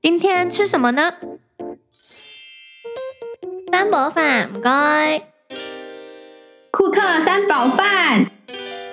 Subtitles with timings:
[0.00, 1.12] 今天吃什么呢？
[3.72, 5.18] 三宝饭，唔该。
[6.70, 8.30] 库克三宝饭，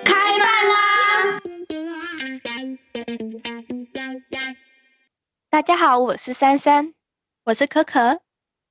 [0.04, 1.40] 开饭啦！
[5.48, 6.92] 大家好，我是珊珊，
[7.44, 8.20] 我是可可，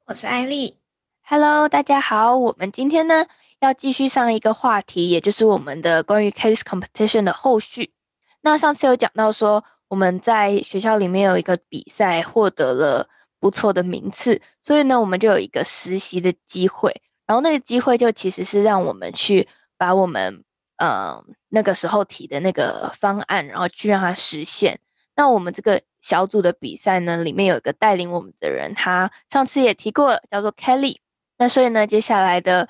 [0.07, 0.79] 我是艾丽。
[1.23, 3.27] Hello，大家好，我们今天呢
[3.59, 7.93] 要继续上一个话题，也就是我们的关于 case competition 的后续。
[8.41, 9.63] 那上次有讲到说，
[9.95, 13.07] 我们在学校里面有一个比赛，获得了
[13.39, 17.01] 不错的名次，所以呢，我们就有一个实习的机会。
[17.25, 20.43] 然后那个机会就其实是让我们去把我们
[20.83, 24.77] 嗯那个时候提的那个方案，然后去让它实现。
[25.15, 30.97] 那我们这个小组的比赛呢，里面有一个带领我们的人，他上次也提过，叫做 Kelly。
[31.37, 32.67] 那所以呢，接下来的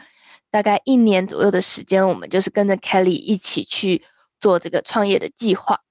[0.51, 4.03] 大概一年左右的时间，我们就是跟着 Kelly 一起去
[4.39, 5.81] 做这个创业的计划。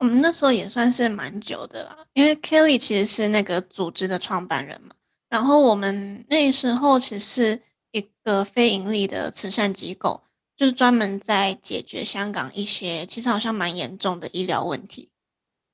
[0.00, 4.94] 我们那时候也算是蛮久的啦，因为 Kelly 其实是那个组织的创办人嘛。
[5.28, 10.22] 然后我们那时候其实是一个非盈利的慈善机构，
[10.56, 15.10] 就是专门在解决香港一些其实好像蛮严重的医疗问题。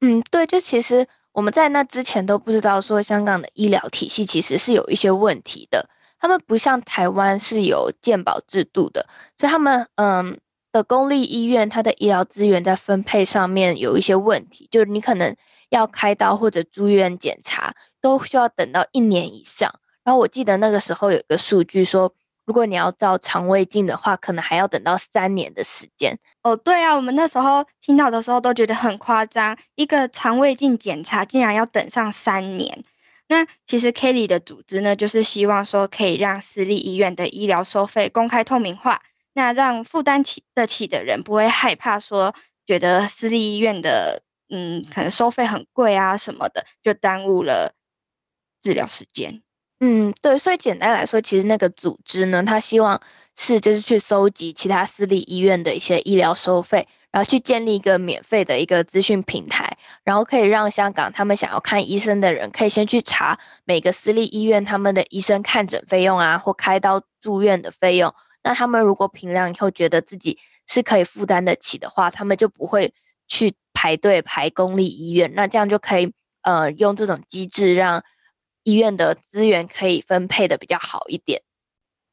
[0.00, 5.88] 嗯，对，就其实我们在那之前都不知道说香港的医疗体系其实是有一些问题的。
[6.18, 10.40] 他们不像台湾是有健保制度的，所以他们嗯
[10.76, 15.34] 的公立医院，它的医疗资源在分配上面有一些问题，就是你可能
[15.70, 19.72] 要开刀或者住院检查，都需要等到一年以上。
[20.04, 22.12] 然后我记得那个时候有一个数据说，
[22.44, 26.18] 如果你要照肠胃镜的话，可能还要等到三年的时间。
[26.42, 32.84] 哦，对啊，我们那时候听到的时候都觉得很夸张，一个肠胃镜检查竟然要等上三年。
[33.28, 39.02] 那其实 Kelly 的组织呢，就是希望说可以让私立医院的医疗收费公开透明化，
[39.36, 42.34] 那让负担起得起的人不会害怕说，
[42.66, 47.74] 觉得私立医院的嗯可能收费很贵啊什么的，就耽误了
[48.62, 49.42] 治疗时间。
[49.80, 52.98] 嗯，对，所以简单来说，其实那个组织呢，他希望
[53.36, 56.88] 是就是去搜集其他私立医院的一些医疗收费。
[57.12, 68.14] 然后去建立一个免费的一个资讯平台，然后可以让香港他们想要看医生的人，可以先去查每个私立医院他们的医生看诊费用啊，或开刀住院的费用。
[68.46, 72.94] 那他们如果评量以后觉得自己是可以负担得起的话，他们就不会
[73.26, 75.32] 去排队排公立医院。
[75.34, 76.12] 那这样就可以
[76.42, 78.04] 呃用这种机制让
[78.62, 81.42] 医院的资源可以分配的比较好一点。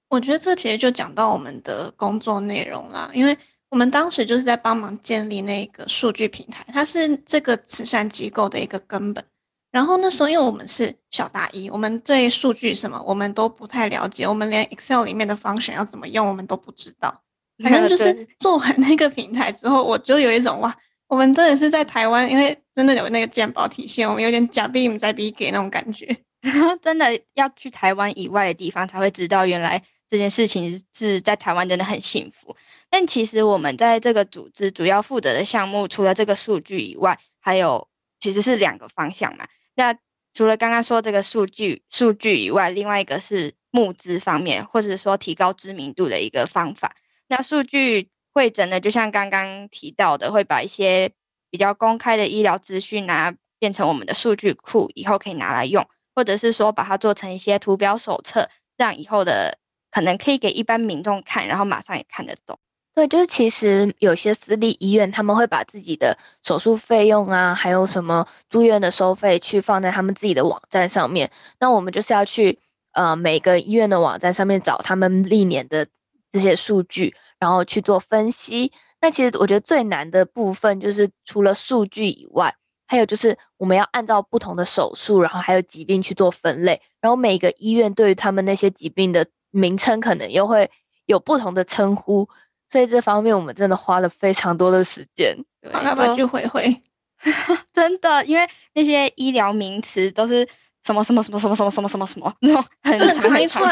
[0.10, 3.38] 我觉得这其实就讲到我们的工作内容啦，因为。
[3.70, 9.26] 我们当时就是在帮忙建立那个数据平台，它是这个慈善机构的一个根本。
[9.74, 17.24] 然后那时候，因为我们是小大一，我们对数据什么我们都不太了解，我们连 Excel 里面的方选要怎么用我们都不知道。
[17.64, 20.72] 反正 就是做完那个平台之后，我就有一种哇，
[21.08, 26.16] 我们真的是在台湾，因为真的有那个鉴宝体系，我们有点假币在比给那种感觉。
[26.84, 32.56] 真的要去台湾以外的地方才会知道，原来这件事情是在台湾真的很幸福。
[32.92, 37.88] 但其实我们在这个组织主要负责的项目，除了这个数据以外，还有
[38.20, 39.48] 其实是两个方向嘛。
[39.76, 39.96] 那
[40.34, 46.96] 除了刚刚说这个数据数据以外，另外一个是募资方面，或者说提高知名度的一个方法。
[47.28, 51.12] 那数据会诊呢，就像刚刚提到的，会把一些
[51.50, 59.60] 比较公开的医疗资讯啊，变成我们的数据库，以后可以拿来用，或者是说把它做成一些图表手册，让以后的
[59.92, 62.60] 可能可以给一般民众看，然后马上也看得懂。
[62.96, 71.32] 对，就是其实有些私立医院，他们会把自己的手术费用啊，还有什么住院的收费，去放在他们自己的网站上面。
[71.60, 72.60] 那我们就是要去
[72.92, 75.88] 呃每个医院的网站上面找他们历年的
[76.32, 78.72] 这些数据，然后去做分析。
[79.02, 82.56] 那其实我觉得最难的部分，就是除了数据以外，
[82.86, 86.80] 还有就是我们要按照不同的手术，然后还有疾病去做分类。
[87.02, 90.70] 然后每个医院对于他们那些疾病的名称，可能又会
[91.08, 92.30] 有不同的称呼。
[92.74, 95.38] 所以这方面我们真的花了非常多的时间，
[95.72, 96.82] 帮他们去回回，
[97.72, 100.44] 真的，因为那些医疗名词都是
[100.84, 103.64] 什么什么什么什么什么什么什么什么那种很长很长，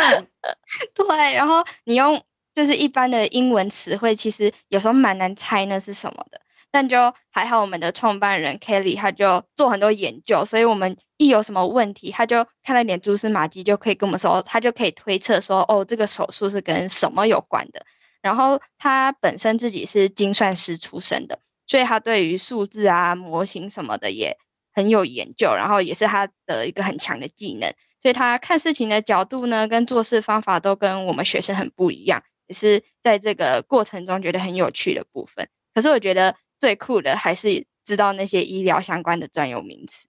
[0.93, 2.21] 对，然后你用
[2.53, 6.39] 就是一般的英文词汇，其实有时候蛮难猜那是什么的。
[6.69, 17.83] 但就还好，我们的创办人 Kelly 他就做很多研究，所以我们一有什么问题，他就看了点蛛丝马迹，就可以跟我们说，他就可以推测说，哦，这个手术是跟什么有关的。
[18.21, 24.37] 然后他本身自己是精算师出身的，所以他对于数字啊、模型什么的也
[24.73, 27.73] 很有研究，然后也是他的一个很强的技能。
[27.99, 35.47] 所以他看事情的角度呢，跟做事方法都跟我们学生很不一样，也是在这个过程中觉得很有趣的部分。
[35.73, 40.07] 可是我觉得最酷的还是知道那些医疗相关的专有名词。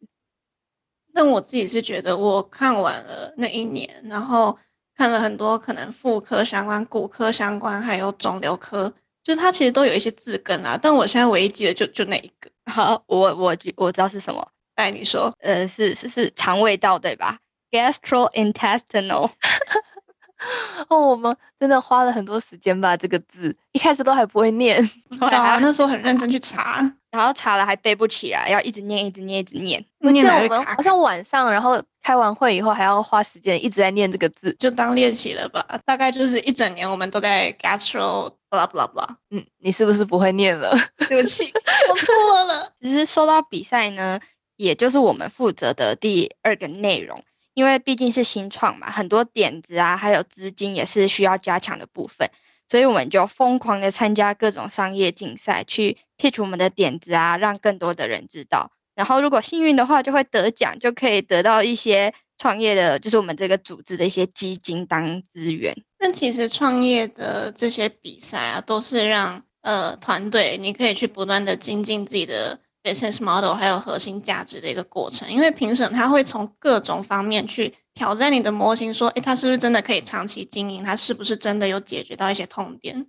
[1.14, 4.58] 那我自己是觉得，我看完了那一年，然后
[4.96, 8.92] 看了很多可能妇科相关、骨科相关，还有肿瘤科，
[9.22, 10.78] 就它其实都有一些字根啊。
[10.80, 12.50] 但我现在唯一记得就就那一个。
[12.70, 14.46] 好，我我我知道是什么。
[14.76, 17.38] 哎，你说，呃，是是是肠胃道对吧
[17.70, 19.30] ？gastrointestinal。
[20.88, 22.96] 哦，我们真的花了很多时间吧？
[22.96, 25.58] 这个字一开始都还不会念，不知道啊。
[25.60, 26.80] 那时候很认真去查，
[27.12, 29.84] 然后查了还背不起来，要一直念，一直念，一直念。
[30.00, 35.64] 我记得我们好像晚上，然后开完会以后还要花时间一直在念这个字，就当练习了吧。
[35.84, 39.06] 大概就是一整年我们都在 gastro blah blah blah。
[39.30, 40.74] 嗯，你是不是不会念了？
[41.08, 41.52] 对不起，
[41.90, 42.72] 我错了。
[42.80, 44.18] 其实说到比赛呢，
[44.56, 47.16] 也就是我们负责的第二个内容。
[47.54, 52.26] 因为毕竟是新创嘛，很多点子啊，还有资金也是需要加强的部分，
[52.66, 58.70] 所以我们就疯狂的参加各种商业竞赛，去剔除我们的点子啊，让更多的人知道。
[58.94, 65.74] 然后如果幸运的话，就会得奖，就可以得到一些创业的，就是我们这个组织的一些基金当资源。
[65.98, 72.60] 那其实创业的这些比赛啊，都是让呃团队你可以去不断的精进自己的。
[72.84, 80.82] business model 还有核心价值的一个过程，因为评审他会从各种方面去挑战你的模型，说，诶，他是不是真的可以长期经营？
[80.82, 83.06] 他是不是真的有解决到一些痛点？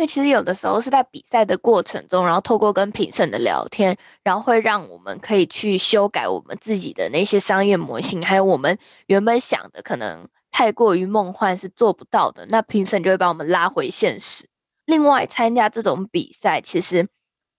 [0.00, 3.94] 因为其实有的时候是在比赛的过程中，然后透过跟评审的聊天，
[4.24, 14.48] 然后会让我们可以去修改我们自己的那些商业模型，还有我们原本想的可能太过于梦幻是做不到的，那评审就会把我们拉回现实。
[14.86, 17.06] 另外，参加这种比赛，其实。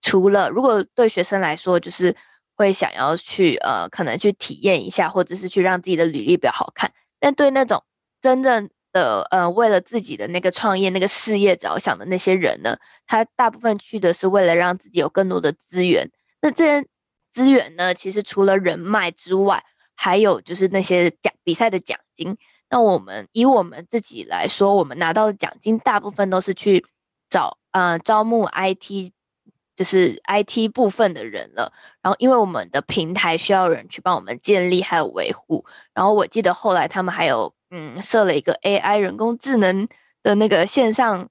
[0.04, 2.16] 除了如果对学生来说，就是
[2.56, 6.90] 会想要去呃，可能去体验一下，或者是去让自己的履历表好看。
[7.20, 7.84] 但对那种
[8.20, 16.10] 真正的呃，为了自己的那个创业、那个事业着想的那些人呢，他大部分去的是为了让自己有更多的资源。
[16.40, 16.86] 那这些
[17.32, 22.36] 资源呢，其实除了人脉之外，还有就是那些奖比赛的奖金。
[22.70, 26.84] 那我们以我们自己来说，我们拿到的奖金大部分都是去
[27.28, 29.12] 找呃招募 IT。
[29.74, 31.72] 就是 IT 部分的人了，
[32.02, 35.64] 然后因为我们的平台需要人去帮我们建立还有维护，
[35.94, 39.88] 然后我记得后来他们还有嗯设了一个 AI 人工智能
[40.22, 41.28] 的那个线上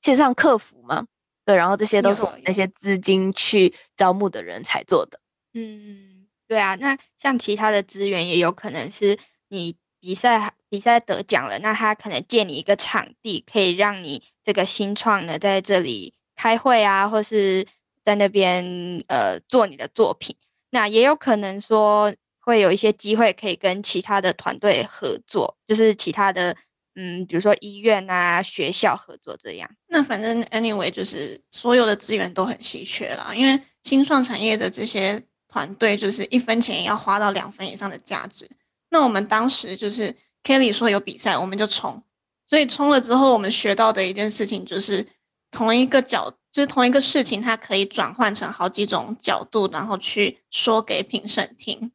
[0.00, 1.06] 线上客服嘛，
[1.44, 5.18] 对，然后这些都是我们那些资金去招募的人才做的。
[5.54, 9.18] 嗯，对啊，那像其他的资源也有可能是
[9.48, 16.14] 你比赛比赛得奖了，那他可能借你一个场地，可以让你这个新创的在这里。
[16.36, 17.66] 开会啊，或是
[18.02, 20.36] 在那边呃做你的作品，
[20.70, 22.14] 那也有可能说
[22.50, 26.54] 会有一些机会可以跟其他的团队合作，就是其他的
[26.96, 29.70] 嗯，比如说医院啊、学校合作这样。
[29.86, 38.50] 那反正 anyway 就是所有的资源都很稀缺啦，因为新创产业的这些团队就是一分钱也要花到两分以上的价值。
[38.90, 42.02] 那我们当时就是 Kelly 说有比赛，我们就冲，
[42.46, 45.06] 所以冲了之后，我们学到的一件事情就是。
[45.52, 51.90] 同一个角，就是同一个事情，它可以转换成好几种角度，然后去说给评审听。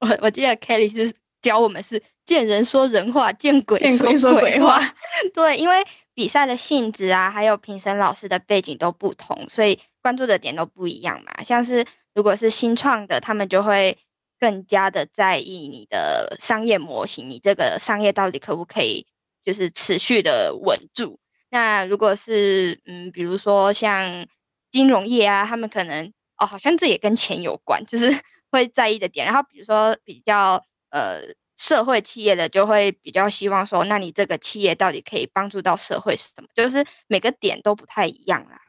[0.00, 1.12] 我我记得 Kelly 是
[1.42, 3.78] 教我们是见人说人话，见鬼
[4.18, 4.80] 说鬼话。
[5.34, 5.84] 对，因为
[6.14, 11.42] 比赛的性质啊，还有评审老师的背景都不同，所以关注的点都不一样嘛。
[11.42, 13.96] 像是如果是新创的，他们就会
[14.38, 19.06] 更加的在意你的商业模型，你这个商业到底可不可以
[19.44, 21.18] 就是持续的稳住。
[21.50, 24.26] 那如果是嗯，比如说像
[24.70, 28.12] 金融业啊，他们可能哦，好像这也跟钱有关，就是
[28.50, 29.26] 会在意的点。
[29.26, 31.20] 然后比如说比较呃
[31.56, 36.48] 社会企业的，就会比较希望说，那你这个企业到底可以帮助到社会是什么？
[36.54, 38.60] 就是每个点都不太一样啦。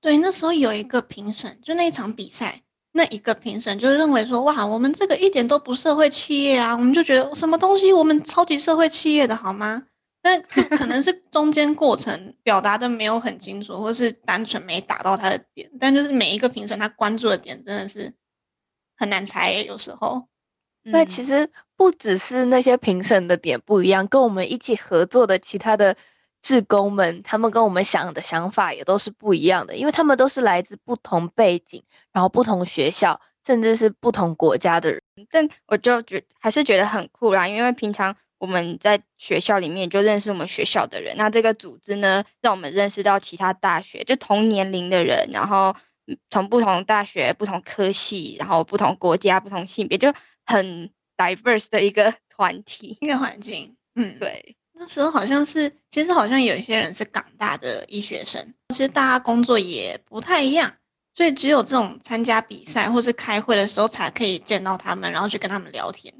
[0.00, 2.60] 对，那时候有一个评审，就那一场比赛，
[2.92, 9.84] 那一个评审就认为说，哇，我们这个一点都不社会企业啊，我们就觉得什么东西，我们超级社会企业的好吗？
[10.22, 10.38] 那
[10.76, 15.70] 可能是中间过程表达的没有很清楚，或是单纯没打到他的点。
[15.78, 18.12] 但就是每一个评审他关注的点真的是
[18.96, 20.26] 很难猜，有时候。
[20.90, 25.96] 对，其实不只是那些评审的点不一样，跟我们一起合作的其他的
[26.40, 35.00] 志工们，他们跟我们想的想法也都是不一样的，因为他们都是来自不同背景，然后不同学校，甚至是不同国家的人。
[35.30, 38.16] 但我就觉还是觉得很酷啦，因为平常。
[38.38, 45.74] 我们在学校里面就认识我们学校的人，那这个组织呢，让我们认识到其他大学，就同年龄的人，然后
[46.30, 50.12] 从不同大学、不同科系，然后不同国家、不同性别，就
[50.44, 53.74] 很 diverse 的一个 团体、一个环境。
[53.94, 54.56] 嗯，对。
[54.78, 60.70] 那时候好像是，其实好像有一些人是港大的医学生，其实大家工作也不太一样。
[61.14, 66.12] 所以只有这种参加比赛或是开会的时候才可以见到他们，然后去跟他们聊天。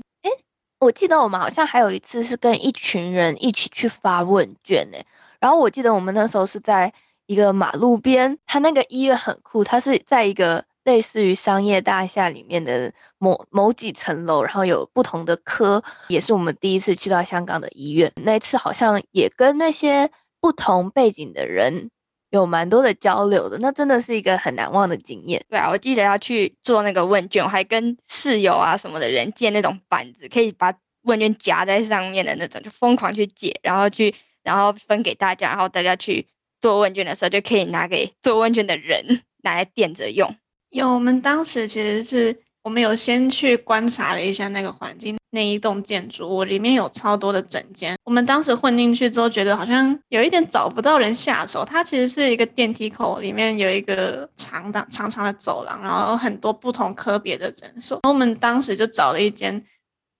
[0.78, 4.98] 我记得我们好像还有一次是跟一群人一起去发问卷呢。
[5.38, 6.90] 然后我记得我们那时候是在
[7.26, 18.12] 一个马路边，他那个医院很酷，它是在一个类似于商业大厦里面的某某几层楼，然后有不同的科，也是我们第一次去到香港的医院。
[18.22, 21.90] 那一次好像也跟那些不同背景的人
[22.30, 25.44] 有蛮多的交流的，那真的是一个很难忘的经验。
[25.48, 34.14] 对啊，我记得要去做那个问卷，我还跟室友啊什么的人借那种板子，可以把问卷夹在上面的那种，就疯狂去借，然后去
[34.44, 36.28] 然后分给大家，然后大家去
[36.66, 40.34] 做问卷的时候就可以拿给做问卷的人 拿来垫着用。
[40.70, 47.96] 有，我们当时其实是我们有先去观察了一下那个环境，那一栋建筑物里面有超多的整间。
[48.02, 51.64] 我们当时混进去之后，觉得好像有一点找不到人下手。
[51.64, 58.00] 它其实是一个电梯口，里面有一个长的长长的走廊，然后很多不同科别的诊所。
[58.02, 59.64] 我们当时就找了一间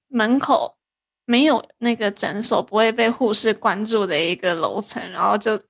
[0.07, 0.77] 门口
[1.25, 5.61] 没有那个诊所，不会被护士关注的一个楼层，然后就。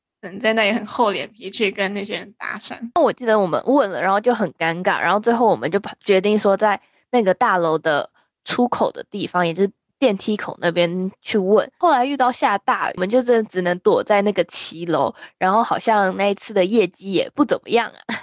[0.41, 2.77] 在那里很厚脸皮去跟那些人搭讪。
[2.95, 6.81] 那我记得我们问了，然后就很尴尬，然后最后我们就决定说，在
[7.11, 8.09] 那个大楼的
[8.45, 11.71] 出口的地方，也就是电梯口那边去问。
[11.79, 18.17] 后来遇到下大雨，我们就真的只能躲在那个骑楼，然后好像那一次的业绩也不怎么样啊。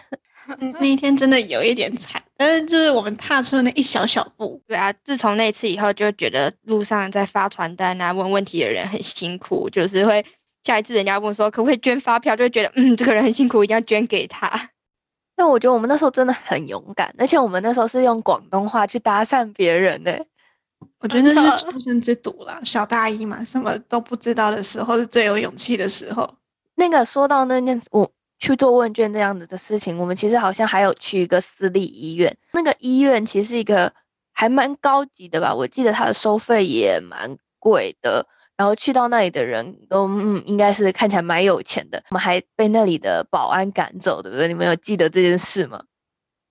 [0.60, 4.62] 那一天真的有一点惨，但是就是我们踏出那一小小步。
[4.68, 10.26] 对啊，自从那次以后，就觉得路上在发传单啊、问问题的人很辛苦，就是会。
[10.64, 14.70] 下一次人家问说可不可以捐发票，就会觉得嗯，这个人很辛苦，一定要捐给他。
[15.36, 20.12] 但我觉得我们那时候真的很勇敢，而且我们那时候是用广东话去搭讪别人呢。
[21.00, 26.38] 我觉得那是出生之犊啦，小大一嘛，什么都不知道的时候是最有勇气的时候。
[26.76, 33.92] 那个说到那件我去做问卷这样子的事情，我们其实好像还有去一个私立医院，那个医院其实是一个
[34.34, 38.28] 还蛮高级的吧，我记得它的收费也蛮贵的。
[38.56, 42.04] 然后去到那里的人都嗯，应该是看起来蛮有钱的。
[42.12, 44.48] 我们还被那里的保安赶走，对不对？
[44.48, 45.82] 你们有记得这件事吗？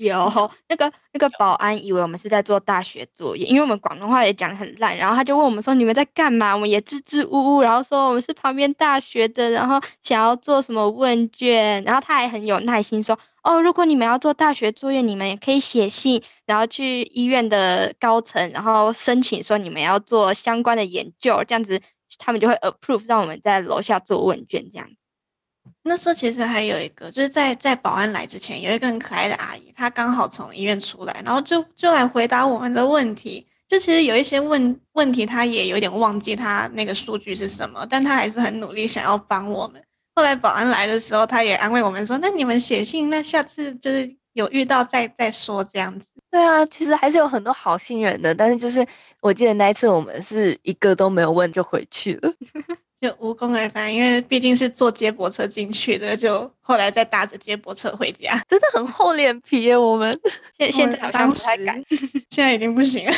[0.02, 6.54] 有，那个那个保安以为我们是在做大学作业，因为我们广东话也讲的很烂，然后他就问我们说你们在干嘛？
[6.54, 21.80] 我们也支支吾吾，然后说我们是旁边大学的，然后想要做什么问卷，然后他还很有耐心说哦，如果你们要做大学作业，你们也可以写信，然后去医院的高层，然后申请说你们要做相关的研究，这样子。
[22.18, 24.87] 他们就会 approve 让我们在楼下做问卷这样。
[25.84, 33.46] 那时候其实还有一个，就是在在保安来之前，有一个很可爱的阿姨，她刚好从医院出来，然后就就来回答我们的问题。
[33.68, 39.82] 就其实有一些问问题，她也有点忘记她那个数据是什么，但她还是很努力想要帮我们。
[40.14, 48.86] 后来保安来的时候，他也安慰我们说：“那你们写信，那下次就是有遇到再再说这样子。”对啊，其实还是有很多好心人的，但是就是
[49.22, 52.30] 我记得那一次我们是一个都没有问就回去了，
[53.02, 59.76] 就无功而返，因为毕竟是坐接驳车进去的，就后来再搭着接驳车回家，真的很厚脸皮耶。
[59.76, 60.16] 我们
[60.56, 61.85] 现现在好像不太敢，
[62.30, 63.12] 现在已经不行了。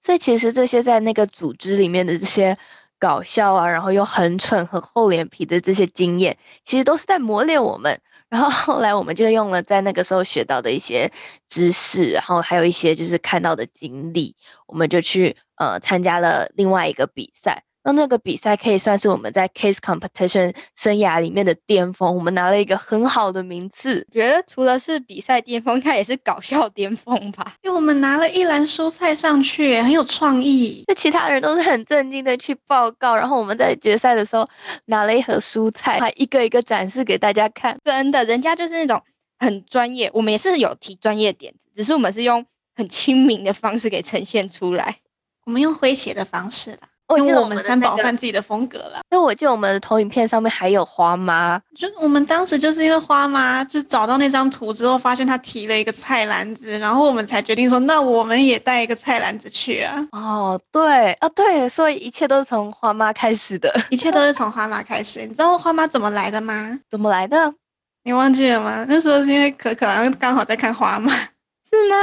[0.00, 2.58] 所以其实这些在那个组织里面的这些
[2.98, 8.00] 搞笑啊，然后又很蠢、很厚脸皮的这些经验，其实都是在磨练我们。
[8.28, 11.10] 然后后来我们就用了在那个时候学到的一些
[11.48, 14.34] 知识，然后还有一些就是看到的经历，
[14.66, 17.65] 我们就去呃参加了另外一个比赛。
[17.86, 24.04] 那那个比赛可以算是我们在 case competition 生涯里面的巅峰，我们拿了一个很好的名次。
[24.12, 27.54] 觉得除了是比赛巅峰，它也是搞笑巅峰吧？
[27.62, 30.82] 因为我们拿了一篮蔬菜上去，很有创意。
[30.88, 34.48] 就其他人都是很震惊的去报告，然后我们在决赛的时候
[34.86, 37.78] 拿了一盒蔬菜，还一个一个展示给大家看。
[37.84, 39.00] 真的，人家就是那种
[39.38, 44.96] 很专业，我们也是有提专业点子，只是我们是用很亲民的方式给呈现出来。
[45.44, 46.78] 我们用诙谐的方式啦。
[47.08, 60.06] 我记得我们三宝饭自己的风格了，因为我记得我们的投影片上面还有花妈，就我们当时就是因为花妈就找到那张图之后，发现她提了一个菜篮子，然后我们才决定说，那我们也带一个菜篮子去啊。
[60.12, 65.20] 哦，对啊，对，所以一切都是从花妈开始的，一切都是从花妈开始。
[65.20, 66.80] 你知道花妈怎么来的吗？
[66.90, 67.54] 怎么来的？
[68.02, 68.84] 你忘记了吗？
[68.88, 71.96] 那时候是因为可可然后刚好在看花妈，是吗？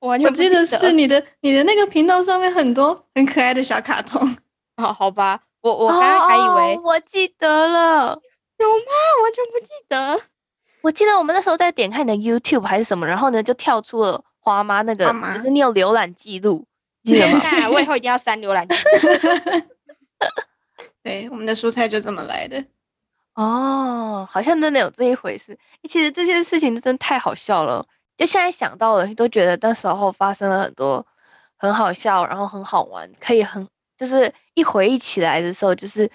[0.00, 4.36] 我我记得是你的你的那个频道上面很多很可爱的小卡通。
[4.76, 8.20] 哦好吧，我我刚刚还以为我记得了，
[8.58, 8.92] 有吗？
[9.22, 10.20] 完全不记得。
[10.82, 16.64] 我记得我们那时候在点开你的 YouTube 还是什么，然后呢就跳出了花妈那个，就是你有浏览记录，
[17.02, 17.68] 记得吗？
[17.70, 19.62] 我以后一定要删浏览记录。
[21.02, 22.64] 对，我们的蔬菜就这么来的。
[23.34, 25.58] 哦，好像真的有这一回事。
[25.88, 27.84] 其实这件事情真的太好笑了，
[28.18, 31.06] 就现在想到了，都觉得那时候发生了很多
[31.56, 36.10] 很好笑，然后很好玩，可以很就是一回忆起来的时候，就是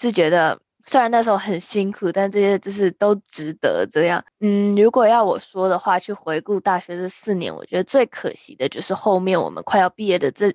[0.00, 4.24] 是觉得虽然那时候很辛苦，但这些就是都值得这样。
[4.40, 10.54] 嗯，如果要我说的话，去回顾大学这四年，我觉得最可惜的就是后面我们快要毕业的这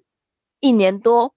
[0.61, 1.33] 一年多。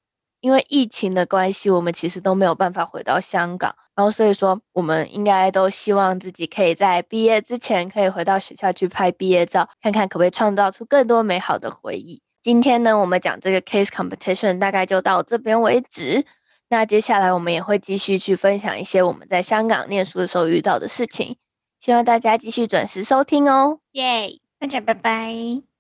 [0.47, 12.23] 因为疫情的关系，我们其实都没有办法回到香港，然后所以说，我们应该都希望自己可以在毕业之前可以回到学校去拍毕业照，看看可不可以创造出更多美好的回忆。
[12.45, 16.25] 今天呢，我们讲这个 case competition 大概就到这边为止。
[16.69, 21.37] 那接下来我们也会继续去分享一些我们在香港念书的时候遇到的事情，
[21.81, 24.39] 希望大家继续准时收听哦，耶！
[24.61, 25.76] 大家拜拜。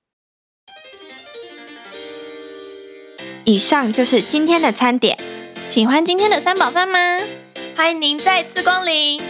[3.48, 5.16] 以上就是今天的餐点。
[5.68, 6.98] 喜欢今天的三宝饭吗？
[7.76, 9.22] 欢迎您再次光临。